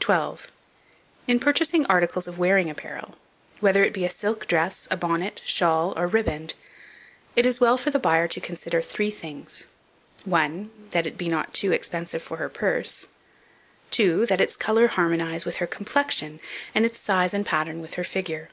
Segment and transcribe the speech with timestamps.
[0.00, 0.50] 12.
[1.26, 3.16] IN PURCHASING ARTICLES OF WEARING APPAREL,
[3.60, 6.54] whether it be a silk dress, a bonnet, shawl, or riband,
[7.36, 9.66] it is well for the buyer to consider three things:
[10.26, 10.68] I.
[10.92, 13.08] That it be not too expensive for her purse.
[13.98, 14.24] II.
[14.24, 16.40] That its colour harmonize with her complexion,
[16.74, 18.48] and its size and pattern with her figure.